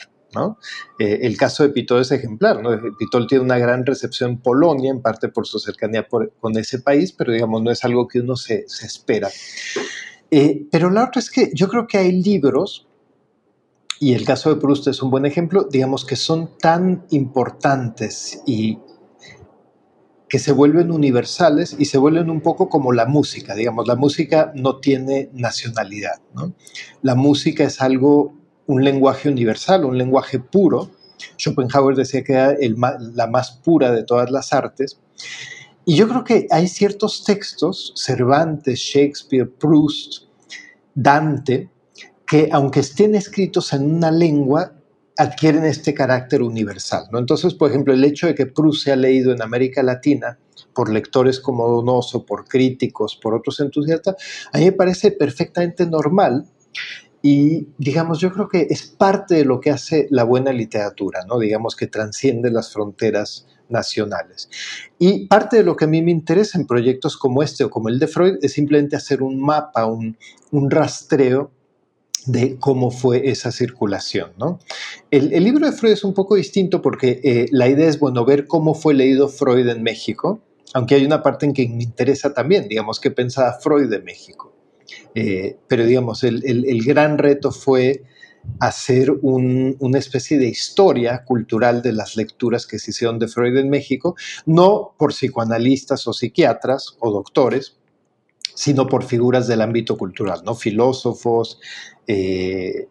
[0.98, 2.70] eh, el caso de Pitol es ejemplar, ¿no?
[2.98, 7.12] Pitol tiene una gran recepción en Polonia, en parte por su cercanía con ese país,
[7.12, 9.28] pero digamos, no es algo que uno se, espera.
[10.30, 12.86] Eh, pero la otra es que yo creo que hay libros,
[14.00, 18.78] y el caso de Proust es un buen ejemplo, digamos que son tan importantes y
[20.28, 24.52] que se vuelven universales y se vuelven un poco como la música, digamos, la música
[24.54, 26.54] no tiene nacionalidad, ¿no?
[27.02, 28.34] La música es algo
[28.66, 30.90] un lenguaje universal, un lenguaje puro.
[31.38, 32.54] Schopenhauer decía que era
[33.14, 34.98] la más pura de todas las artes.
[35.84, 40.24] Y yo creo que hay ciertos textos, Cervantes, Shakespeare, Proust,
[40.94, 41.68] Dante,
[42.26, 44.72] que aunque estén escritos en una lengua,
[45.16, 47.06] adquieren este carácter universal.
[47.10, 47.18] ¿no?
[47.18, 50.38] Entonces, por ejemplo, el hecho de que Proust sea leído en América Latina
[50.74, 54.16] por lectores como Donoso, por críticos, por otros entusiastas,
[54.52, 56.46] a mí me parece perfectamente normal
[57.22, 61.38] y digamos, yo creo que es parte de lo que hace la buena literatura, ¿no?
[61.38, 64.50] Digamos que transciende las fronteras nacionales.
[64.98, 67.88] Y parte de lo que a mí me interesa en proyectos como este o como
[67.88, 70.18] el de Freud es simplemente hacer un mapa, un,
[70.70, 71.50] rastreo
[72.26, 74.32] de cómo fue esa circulación.
[74.38, 74.58] ¿no?
[75.10, 78.46] El, libro de Freud es un poco distinto porque eh, la idea es, bueno, ver
[78.46, 80.40] cómo fue leído Freud en México,
[80.72, 84.52] aunque hay una parte en que me interesa también, digamos, qué pensaba Freud de México.
[85.14, 88.02] Eh, pero digamos, el, gran reto fue
[88.58, 93.70] hacer una especie de historia cultural de las lecturas que se hicieron de Freud en
[93.70, 97.78] México, no por psicoanalistas o psiquiatras o doctores,
[98.54, 100.54] sino por figuras del ámbito cultural, ¿no?
[100.54, 101.60] filósofos,
[102.06, 102.88] eh,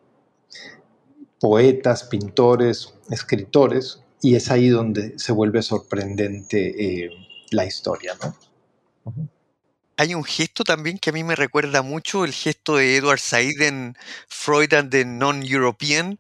[1.40, 7.10] poetas, pintores, escritores, y es ahí donde se vuelve sorprendente eh,
[7.52, 8.14] la historia.
[8.24, 9.33] ¿no?
[10.04, 13.62] Hay un gesto también que a mí me recuerda mucho, el gesto de Edward Said
[13.62, 13.96] en
[14.28, 16.20] Freud and the Non-European,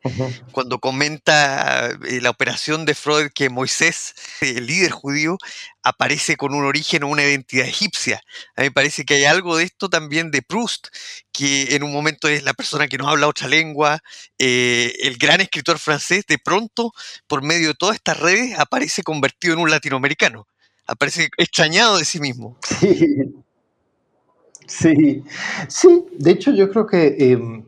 [0.54, 5.38] cuando comenta eh, la operación de Freud que Moisés, el líder judío,
[5.84, 8.22] aparece con un origen o una identidad egipcia.
[8.56, 10.88] A mí me parece que hay algo de esto también de Proust,
[11.34, 14.02] que en un momento es la persona que no habla otra lengua,
[14.39, 16.93] eh, el gran escritor francés, de pronto,
[17.28, 20.48] por medio de todas estas redes, aparece convertido en un latinoamericano
[20.86, 22.58] aparece extrañado de sí mismo.
[22.80, 22.98] Sí,
[24.67, 25.23] Sí,
[25.67, 27.63] sí, de hecho yo creo que em,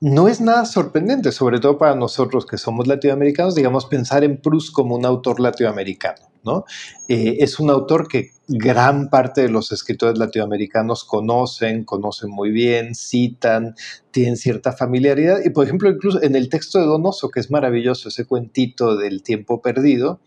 [0.00, 4.72] no es nada sorprendente, sobre todo para nosotros que somos latinoamericanos, digamos, pensar en Proust
[4.72, 6.64] como un autor latinoamericano, ¿no?
[7.08, 12.94] Eh, es un autor que gran parte de los escritores latinoamericanos conocen, conocen muy bien,
[12.94, 13.74] citan,
[14.10, 15.38] tienen cierta familiaridad.
[15.44, 19.22] Y por ejemplo, incluso en el texto de Donoso, que es maravilloso, ese cuentito del
[19.22, 20.20] tiempo perdido,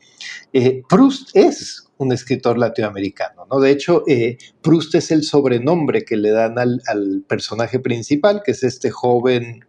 [0.52, 3.46] eh, Proust es un escritor latinoamericano.
[3.50, 3.60] ¿no?
[3.60, 8.64] De hecho, eh, Proust es el sobrenombre que le dan al, personaje principal, que es
[8.64, 9.62] este joven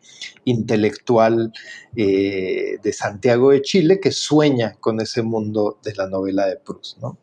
[0.44, 1.52] intelectual
[1.96, 6.98] eh, de Santiago de Chile que sueña con ese mundo de la novela de Proust.
[6.98, 7.18] ¿no?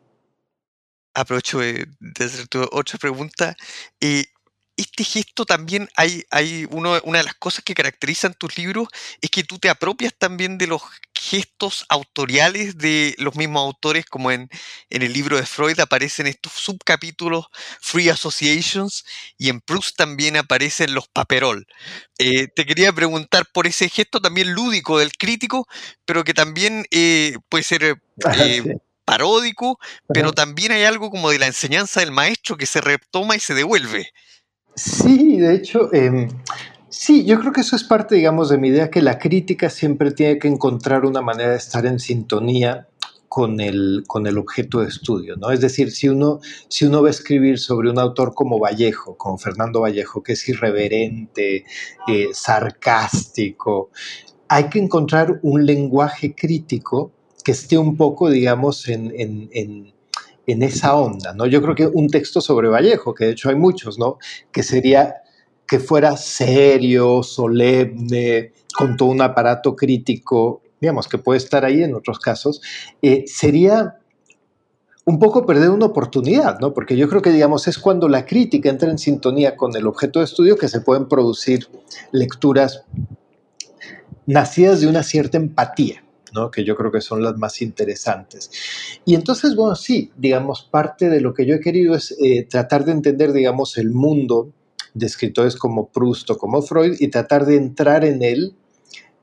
[1.16, 1.88] Aprovecho de,
[2.20, 3.56] hacer otra pregunta.
[4.00, 4.26] y
[4.76, 8.88] este gesto también hay, hay uno, una de las cosas que caracterizan tus libros
[9.22, 10.82] es que tú te apropias también de los
[11.14, 14.50] gestos autoriales de los mismos autores, como en,
[14.90, 17.46] en el libro de Freud aparecen estos subcapítulos
[17.80, 19.06] Free Associations
[19.38, 21.66] y en Proust también aparecen los paperol.
[22.18, 25.66] Eh, te quería preguntar por ese gesto también lúdico del crítico,
[26.04, 27.94] pero que también eh, puede ser eh,
[29.06, 33.40] paródico, pero también hay algo como de la enseñanza del maestro que se retoma y
[33.40, 34.10] se devuelve.
[34.74, 36.28] Sí, de hecho, em,
[36.90, 40.10] sí, yo creo que eso es parte, digamos, de mi idea, que la crítica siempre
[40.10, 42.88] tiene que encontrar una manera de estar en sintonía
[43.28, 45.50] con el, con el objeto de estudio, ¿no?
[45.50, 49.38] Es decir, si uno, si uno va a escribir sobre un autor como Vallejo, como
[49.38, 51.64] Fernando Vallejo, que es irreverente,
[52.08, 53.90] eh, sarcástico,
[54.48, 57.12] hay que encontrar un lenguaje crítico
[57.46, 59.94] que esté un poco, digamos, en
[60.46, 61.46] en esa onda, ¿no?
[61.46, 64.18] Yo creo que un texto sobre Vallejo, que de hecho hay muchos, ¿no?
[64.52, 65.16] Que sería
[65.66, 71.94] que fuera serio, solemne, con todo un aparato crítico, digamos, que puede estar ahí en
[71.94, 72.62] otros casos,
[73.02, 73.96] eh, sería
[75.04, 76.72] un poco perder una oportunidad, ¿no?
[76.72, 80.20] Porque yo creo que, digamos, es cuando la crítica entra en sintonía con el objeto
[80.20, 81.68] de estudio que se pueden producir
[82.12, 82.84] lecturas
[84.26, 86.50] nacidas de una cierta empatía, ¿no?
[86.50, 88.50] que yo creo que son las más interesantes.
[89.04, 92.84] Y entonces, bueno, sí, digamos, parte de lo que yo he querido es eh, tratar
[92.84, 94.52] de entender, digamos, el mundo
[94.94, 98.54] de escritores como Proust o como Freud y tratar de entrar en él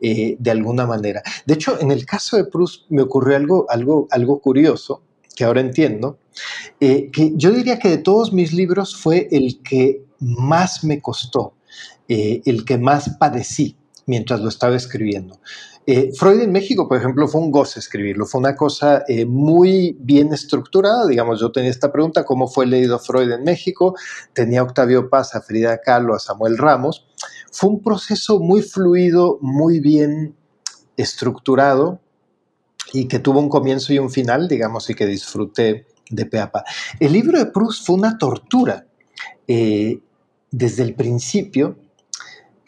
[0.02, 1.24] eh, de alguna manera.
[1.46, 5.02] De hecho, en el caso de Proust me ocurrió algo, algo, algo curioso,
[5.36, 6.20] que ahora entiendo,
[6.80, 11.54] eh, que yo diría que de todos mis libros fue el que más me costó,
[12.08, 13.76] el que más padecí
[14.06, 15.40] mientras lo estaba escribiendo.
[15.86, 19.98] Eh, Freud en México, por ejemplo, fue un goce escribirlo, fue una cosa eh, muy
[20.00, 23.96] bien estructurada, digamos, yo tenía esta pregunta, ¿cómo fue leído Freud en México?
[24.32, 27.06] Tenía a Octavio Paz, a Frida Kahlo, a Samuel Ramos.
[27.52, 30.36] Fue un proceso muy fluido, muy bien
[30.96, 32.00] estructurado
[32.94, 36.64] y que tuvo un comienzo y un final, digamos, y que disfruté de peapa.
[37.00, 38.86] El libro de Proust fue una tortura.
[39.48, 40.00] Eh,
[40.52, 41.76] desde el principio,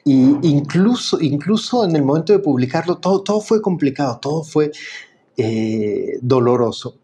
[0.07, 4.71] y incluso, incluso en el momento de publicarlo, todo, todo fue complicado, todo fue
[5.35, 6.99] eh, doloroso.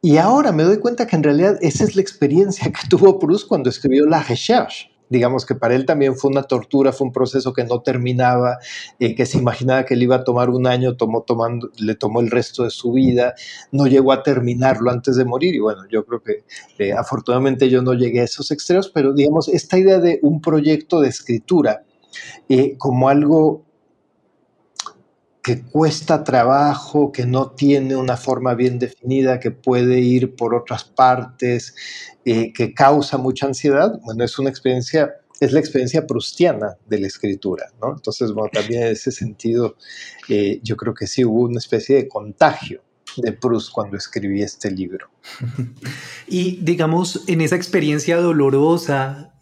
[0.00, 3.46] Y ahora me doy cuenta que en realidad esa es la experiencia que tuvo Proust
[3.46, 4.90] cuando escribió La Recherche.
[5.10, 8.58] Digamos que para él también fue una tortura, fue un proceso que no terminaba,
[8.98, 12.20] eh, que se imaginaba que le iba a tomar un año, tomó, tomando, le tomó
[12.20, 13.34] el resto de su vida,
[13.72, 15.54] no llegó a terminarlo antes de morir.
[15.54, 16.44] Y bueno, yo creo que
[16.78, 21.00] eh, afortunadamente yo no llegué a esos extremos, pero digamos, esta idea de un proyecto
[21.00, 21.82] de escritura
[22.48, 23.66] eh, como algo
[25.46, 30.82] que cuesta trabajo, que no tiene una forma bien definida, que puede ir por otras
[30.82, 31.76] partes,
[32.24, 37.06] eh, que causa mucha ansiedad, bueno, es una experiencia, es la experiencia prustiana de la
[37.06, 37.92] escritura, ¿no?
[37.92, 39.76] Entonces, bueno, también en ese sentido,
[40.28, 42.82] eh, yo creo que sí hubo una especie de contagio
[43.16, 45.10] de Proust cuando escribí este libro.
[46.26, 49.32] Y digamos, en esa experiencia dolorosa,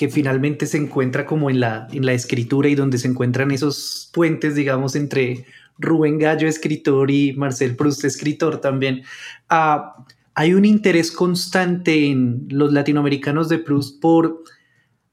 [0.00, 4.08] que finalmente se encuentra como en la, en la escritura y donde se encuentran esos
[4.14, 5.44] puentes, digamos, entre
[5.78, 9.02] Rubén Gallo, escritor, y Marcel Proust, escritor también.
[9.50, 14.42] Ah, hay un interés constante en los latinoamericanos de Proust por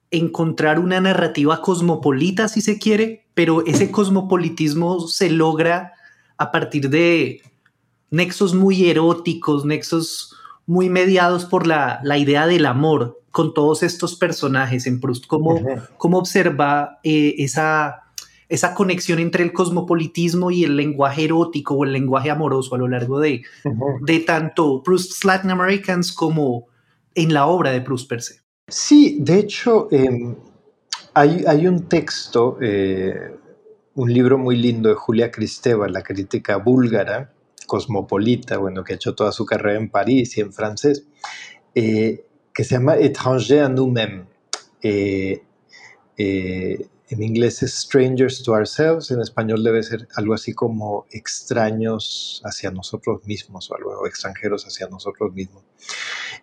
[0.10, 5.96] encontrar una narrativa cosmopolita, si se quiere, pero ese cosmopolitismo se logra
[6.38, 7.42] a partir de
[8.10, 10.34] nexos muy eróticos, nexos
[10.66, 15.28] muy mediados por la, la idea del amor, con todos estos personajes en Proust?
[15.28, 15.62] ¿Cómo,
[16.00, 18.06] cómo observa eh, esa,
[18.50, 22.88] esa conexión entre el cosmopolitismo y el lenguaje erótico o el lenguaje amoroso a lo
[22.88, 23.44] largo de,
[24.02, 26.66] de tanto Proust's Latin Americans como
[27.14, 28.42] en la obra de Proust per se?
[28.68, 30.36] Sí, de hecho, em,
[31.14, 33.36] hay, hay, un texto, eh,
[33.94, 37.34] un libro muy lindo de Julia Kristeva, la crítica búlgara,
[37.68, 41.06] cosmopolita, bueno, que ha hecho toda su carrera en París y en francés,
[41.76, 42.24] eh,
[42.58, 44.26] que se llama Étranger à nous-mêmes.
[44.82, 45.44] Eh,
[46.18, 52.42] eh, en inglés es Strangers to Ourselves, en español debe ser algo así como extraños
[52.44, 55.62] hacia nosotros mismos o algo, extranjeros hacia nosotros mismos.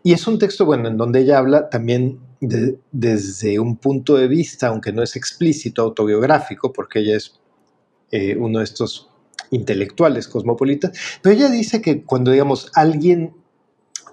[0.05, 4.69] Y es un texto, bueno, en donde ella habla también desde un punto de vista,
[4.69, 7.41] aunque no es explícito, autobiográfico, porque ella es
[8.12, 9.11] eh, uno de estos
[9.51, 10.93] intelectuales cosmopolitas,
[11.23, 13.35] pero ella dice que cuando, digamos, alguien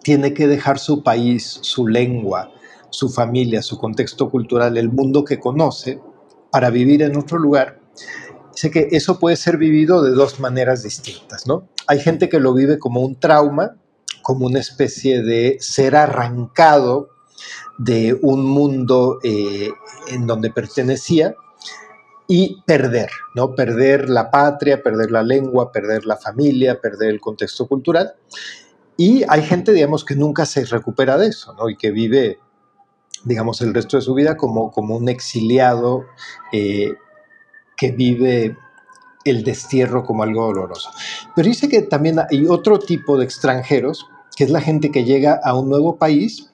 [0.04, 2.52] tiene que dejar su país, su lengua,
[2.90, 6.00] su familia, su contexto cultural, el mundo que conoce,
[6.52, 7.80] para vivir en otro lugar,
[8.54, 11.70] sé que eso puede ser vivido de dos maneras distintas, ¿no?
[11.88, 13.78] Hay gente que lo vive como un trauma,
[14.22, 17.10] como una especie de ser arrancado
[17.78, 19.70] de un mundo eh,
[20.10, 21.34] en donde pertenecía
[22.28, 23.56] y perder, ¿no?
[23.56, 28.14] Perder la patria, perder la lengua, perder la familia, perder el contexto cultural.
[28.98, 31.70] Y hay gente, digamos, que nunca se recupera de eso, ¿no?
[31.70, 32.40] Y que vive,
[33.24, 36.06] digamos, el resto de su vida como, como un exiliado
[36.52, 36.94] eh,
[37.78, 38.58] que vive
[39.26, 40.90] el destierro como algo doloroso.
[41.36, 45.40] Pero dice que también hay otro tipo de extranjeros, que es la gente que llega
[45.44, 46.52] a un nuevo país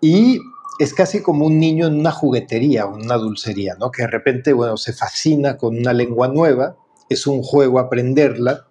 [0.00, 0.40] y
[0.78, 3.90] es casi como un niño en una juguetería, una dulcería, ¿no?
[3.90, 6.76] Que de repente, bueno, se fascina con una lengua nueva,
[7.08, 8.66] es un juego aprenderla,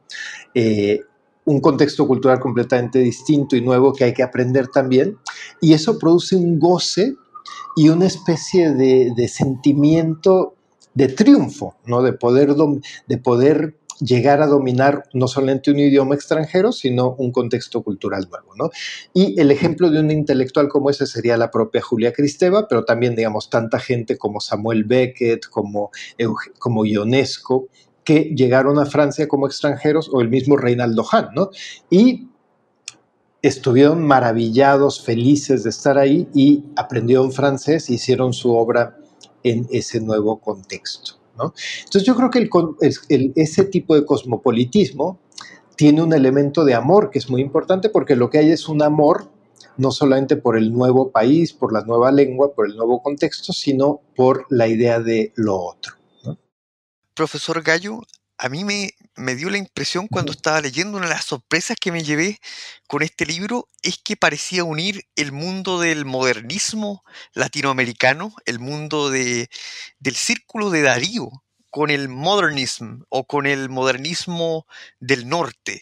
[0.54, 1.02] eh,
[1.48, 5.18] un contexto cultural completamente distinto y nuevo que hay que aprender también.
[5.62, 7.16] Y eso produce un goce
[7.78, 10.56] y una especie de, sentimiento
[10.94, 12.02] de triunfo, ¿no?
[12.02, 17.82] de, poder de poder llegar a dominar no solamente un idioma extranjero, sino un contexto
[17.82, 18.54] cultural nuevo.
[18.56, 18.70] ¿no?
[19.14, 23.16] Y el ejemplo de un intelectual como ese sería la propia Julia Kristeva, pero también,
[23.16, 25.92] digamos, tanta gente como Samuel Beckett, como,
[26.60, 27.70] como Ionesco,
[28.08, 31.50] que llegaron a Francia como extranjeros, o el mismo Reinaldo Hahn, ¿no?
[31.90, 32.30] Y
[33.42, 38.96] estuvieron maravillados, felices de estar ahí y aprendieron francés, hicieron su obra
[39.44, 41.16] en ese nuevo contexto.
[41.38, 41.54] ¿no?
[41.80, 42.50] Entonces yo creo que
[43.36, 45.20] ese tipo de cosmopolitismo
[45.76, 48.84] tiene un elemento de amor que es muy importante porque lo que hay es un
[48.84, 49.30] amor
[49.76, 54.00] no solamente por el nuevo país, por la nueva lengua, por el nuevo contexto, sino
[54.16, 55.98] por la idea de lo otro.
[57.18, 58.04] Profesor Gallo,
[58.38, 61.92] a mí me, me dio la impresión cuando estaba leyendo, una de las sorpresas que
[61.92, 62.40] me llevé
[62.86, 67.04] con este libro es que parecía unir el mundo del modernismo
[67.34, 69.50] latinoamericano, el mundo de,
[70.00, 71.32] del círculo de Darío,
[71.72, 74.68] con el modernismo o con el modernismo
[75.00, 75.82] del norte.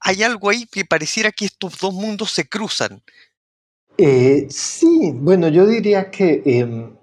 [0.00, 3.02] Hay algo ahí que pareciera que estos dos mundos se cruzan.
[3.96, 6.94] Eh, sí, bueno, yo diría que em,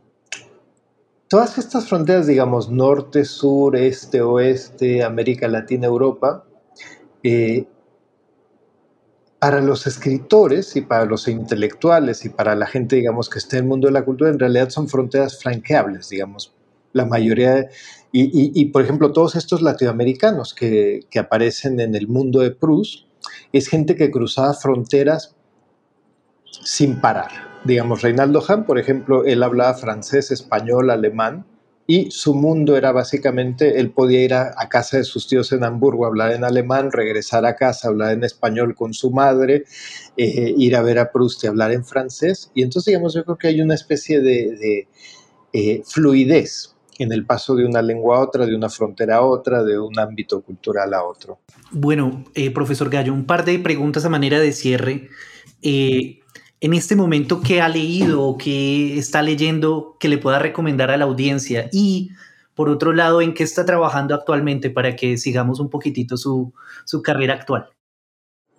[1.33, 6.45] todas estas fronteras, digamos, norte, sur, este, oeste, América Latina, Europa,
[7.23, 7.65] eh,
[9.39, 13.63] para los escritores y para los intelectuales y para la gente, digamos, que está en
[13.63, 16.53] el mundo de la cultura, en realidad son fronteras franqueables, digamos.
[16.91, 17.67] La mayoría,
[18.11, 23.07] y, por ejemplo, todos estos latinoamericanos que, que aparecen en el mundo de Proust,
[23.51, 25.35] es gente que cruzaba fronteras
[26.63, 31.45] sin parar digamos, Reinaldo Hahn, por ejemplo, él hablaba francés, español, alemán,
[31.85, 36.05] y su mundo era básicamente, él podía ir a, casa de sus tíos en Hamburgo,
[36.05, 39.65] hablar en alemán, regresar a casa, hablar en español con su madre,
[40.15, 42.51] eh, ir a ver a Proust y hablar en francés.
[42.53, 44.87] Y entonces, digamos, yo creo que hay una especie de,
[45.51, 49.63] eh, fluidez en el paso de una lengua a otra, de una frontera a otra,
[49.63, 51.39] de un ámbito cultural a otro.
[51.71, 55.09] Bueno, eh, profesor Gallo, un par de preguntas a manera de cierre
[56.63, 60.97] en este momento qué ha leído o qué está leyendo que le pueda recomendar a
[60.97, 62.11] la audiencia y
[62.55, 66.53] por otro lado en qué está trabajando actualmente para que sigamos un poquitito su,
[67.03, 67.67] carrera actual.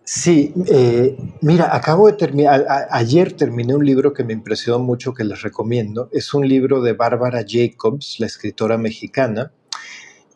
[0.05, 5.25] Sí, eh, mira, acabo de terminar, ayer terminé un libro que me impresionó mucho, que
[5.25, 6.11] les recomiendo.
[6.13, 9.51] Es un libro de Bárbara Jacobs, la escritora mexicana,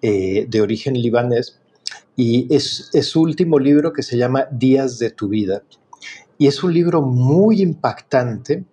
[0.01, 1.61] eh, de origen libanés,
[2.17, 5.63] y es, es su último libro que se llama Días de tu vida.
[6.39, 8.65] Y es un libro muy impactante.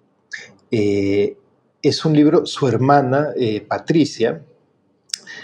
[0.72, 1.38] Eh,
[1.82, 4.43] es un libro, su hermana, eh, Patricia,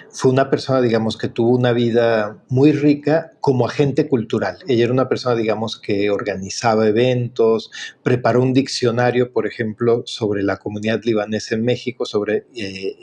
[0.09, 4.59] fue una persona, digamos, que tuvo una vida muy rica como agente cultural.
[4.67, 7.71] Ella era una persona, digamos, que organizaba eventos,
[8.03, 12.95] preparó un diccionario, por ejemplo, sobre la comunidad libanesa en México, sobre eh,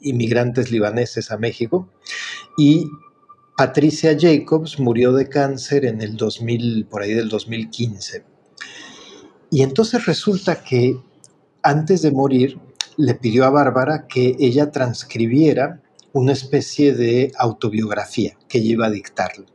[0.00, 1.88] inmigrantes libaneses a México.
[2.56, 2.86] Y
[3.56, 8.35] Patricia Jacobs murió de cáncer en el 2000, por ahí del 2015.
[9.50, 10.98] Y entonces resulta que
[11.62, 12.58] antes de morir
[12.96, 15.82] le pidió a Bárbara que ella transcribiera
[16.12, 19.46] una especie de autobiografía que ella iba a dictarle.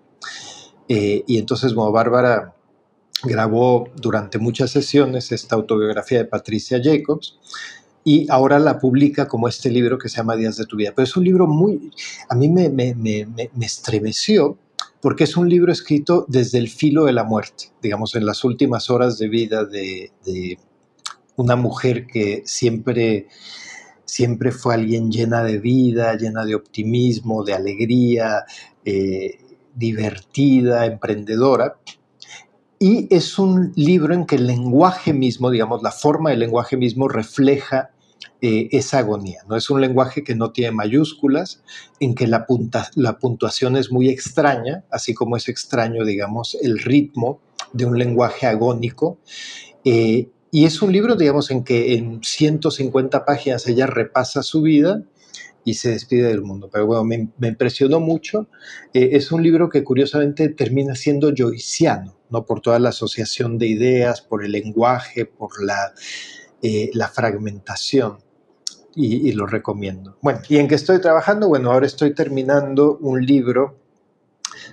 [0.88, 2.54] Eh, y entonces, bueno, Bárbara
[3.24, 7.40] grabó durante muchas sesiones esta autobiografía de Patricia Jacobs
[8.04, 10.92] y ahora la publica como este libro que se llama Días de tu vida.
[10.96, 11.92] Pero es un libro muy,
[12.30, 14.58] a mí me, me, me, me estremeció
[15.02, 18.90] porque es un libro escrito desde el filo de la muerte, digamos, en las últimas
[18.90, 20.12] horas de vida de,
[21.36, 23.28] una mujer que siempre,
[24.06, 28.46] siempre fue alguien llena de vida, llena de optimismo, de alegría,
[28.86, 29.40] eh,
[29.74, 31.78] divertida, emprendedora.
[32.78, 37.08] Y es un libro en que el lenguaje mismo, digamos, la forma del lenguaje mismo
[37.08, 37.91] refleja
[38.44, 39.42] eh, esa agonía.
[39.48, 39.56] ¿no?
[39.56, 41.62] Es un lenguaje que no tiene mayúsculas,
[42.00, 42.48] en que la,
[42.96, 47.40] la puntuación es muy extraña, así como es extraño, digamos, el ritmo
[47.72, 49.20] de un lenguaje agónico.
[49.86, 55.04] Eh, y es un libro, digamos, en que en 150 páginas ella repasa su vida
[55.64, 56.68] y se despide del mundo.
[56.74, 58.48] Pero bueno, me, impresionó mucho.
[58.92, 62.44] Eh, es un libro que curiosamente termina siendo joyciano, ¿no?
[62.48, 65.94] Por toda la asociación de ideas, por el lenguaje, por la,
[66.94, 68.18] la fragmentación
[68.96, 70.18] y, lo recomiendo.
[70.22, 71.48] Bueno, ¿y en qué estoy trabajando?
[71.48, 73.78] Bueno, ahora estoy terminando un libro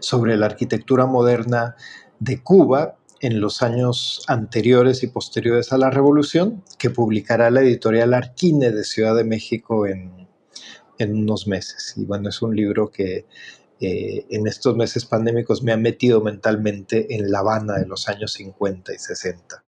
[0.00, 1.76] sobre la arquitectura moderna
[2.18, 8.14] de Cuba en los años anteriores y posteriores a la revolución, que publicará la editorial
[8.14, 10.28] Arquine de Ciudad de México en,
[11.00, 11.94] unos meses.
[11.96, 13.26] Y bueno, es un libro que
[13.80, 18.32] eh, en estos meses pandémicos me ha metido mentalmente en La Habana de los años
[18.32, 19.64] 50 y 60.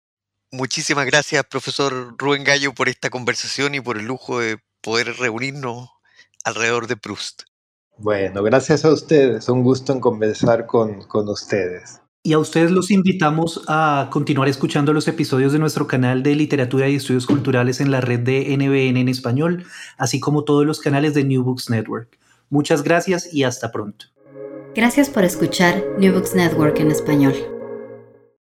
[0.52, 5.90] Muchísimas gracias, profesor Rubén Gallo, por esta conversación y por el lujo de poder reunirnos
[6.44, 7.44] alrededor de Proust.
[7.98, 9.48] Bueno, gracias a ustedes.
[9.50, 12.02] Un gusto en conversar con, con ustedes.
[12.24, 16.90] Y a ustedes los invitamos a continuar escuchando los episodios de nuestro canal de literatura
[16.90, 19.66] y estudios culturales en la red de NBN en español,
[19.98, 22.18] así como todos los canales de New Books Network.
[22.50, 24.06] Muchas gracias y hasta pronto.
[24.76, 27.59] Gracias por escuchar New Books Network en español.